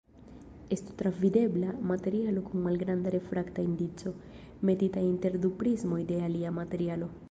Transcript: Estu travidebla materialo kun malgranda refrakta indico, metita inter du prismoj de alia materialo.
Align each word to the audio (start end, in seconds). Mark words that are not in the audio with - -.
Estu 0.75 0.95
travidebla 1.01 1.75
materialo 1.91 2.43
kun 2.47 2.65
malgranda 2.69 3.13
refrakta 3.19 3.69
indico, 3.71 4.17
metita 4.71 5.09
inter 5.13 5.41
du 5.45 5.57
prismoj 5.63 6.05
de 6.13 6.23
alia 6.29 6.61
materialo. 6.63 7.17